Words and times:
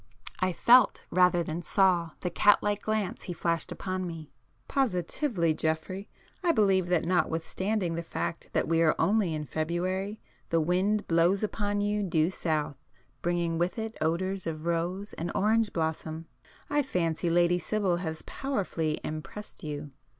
I 0.39 0.51
felt 0.51 1.05
rather 1.11 1.43
than 1.43 1.61
saw 1.61 2.13
the 2.21 2.31
cat 2.31 2.63
like 2.63 2.81
glance 2.81 3.25
he 3.25 3.33
flashed 3.33 3.71
upon 3.71 4.07
me. 4.07 4.31
"Positively, 4.67 5.53
Geoffrey, 5.53 6.09
I 6.43 6.51
believe 6.51 6.87
that 6.87 7.05
notwithstanding 7.05 7.93
the 7.93 8.01
fact 8.01 8.49
that 8.53 8.67
we 8.67 8.81
are 8.81 8.95
only 8.97 9.35
in 9.35 9.45
February, 9.45 10.19
the 10.49 10.59
wind 10.59 11.07
blows 11.07 11.43
upon 11.43 11.81
you 11.81 11.97
[p 11.97 12.01
92] 12.05 12.09
due 12.09 12.29
south, 12.31 12.77
bringing 13.21 13.59
with 13.59 13.77
it 13.77 13.95
odours 14.01 14.47
of 14.47 14.65
rose 14.65 15.13
and 15.13 15.31
orange 15.35 15.71
blossom! 15.71 16.25
I 16.67 16.81
fancy 16.81 17.29
Lady 17.29 17.59
Sibyl 17.59 17.97
has 17.97 18.23
powerfully 18.23 18.99
impressed 19.03 19.63
you?" 19.63 19.91